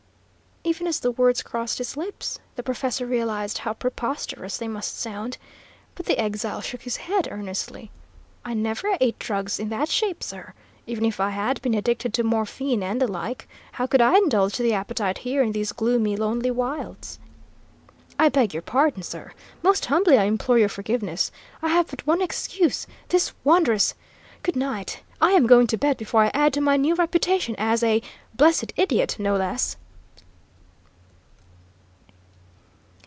Even 0.63 0.85
as 0.85 0.99
the 0.99 1.11
words 1.11 1.41
crossed 1.41 1.79
his 1.79 1.97
lips, 1.97 2.37
the 2.55 2.61
professor 2.61 3.07
realised 3.07 3.57
how 3.57 3.73
preposterous 3.73 4.57
they 4.59 4.67
must 4.67 4.97
sound, 4.97 5.39
but 5.95 6.05
the 6.05 6.19
exile 6.19 6.61
shook 6.61 6.83
his 6.83 6.97
head, 6.97 7.27
earnestly. 7.31 7.89
"I 8.45 8.53
never 8.53 8.95
ate 9.01 9.17
drugs 9.17 9.59
in 9.59 9.69
that 9.69 9.89
shape, 9.89 10.21
sir. 10.21 10.53
Even 10.85 11.03
if 11.03 11.19
I 11.19 11.31
had 11.31 11.59
been 11.63 11.73
addicted 11.73 12.13
to 12.13 12.23
morphine 12.23 12.83
and 12.83 13.01
the 13.01 13.07
like, 13.07 13.49
how 13.71 13.87
could 13.87 14.01
I 14.03 14.13
indulge 14.17 14.55
the 14.55 14.71
appetite 14.75 15.17
here, 15.17 15.41
in 15.41 15.51
these 15.51 15.71
gloomy, 15.71 16.15
lonely 16.15 16.51
wilds?" 16.51 17.17
"I 18.19 18.29
beg 18.29 18.53
your 18.53 18.61
pardon, 18.63 19.01
sir; 19.01 19.31
most 19.63 19.87
humbly 19.87 20.19
I 20.19 20.25
implore 20.25 20.59
your 20.59 20.69
forgiveness. 20.69 21.31
I 21.63 21.69
have 21.69 21.87
but 21.87 22.05
one 22.05 22.21
excuse 22.21 22.85
this 23.09 23.33
wondrous 23.43 23.95
Good 24.43 24.55
night! 24.55 25.01
I'm 25.19 25.47
going 25.47 25.65
to 25.67 25.77
bed 25.77 25.97
before 25.97 26.23
I 26.23 26.31
add 26.35 26.53
to 26.53 26.61
my 26.61 26.77
new 26.77 26.93
reputation 26.93 27.55
as 27.57 27.81
a 27.81 28.03
blessed 28.35 28.73
idiot, 28.77 29.15
no 29.17 29.35
less!" 29.37 29.75